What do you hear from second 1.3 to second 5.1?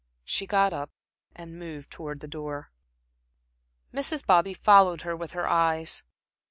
and moved towards the door. Mrs. Bobby followed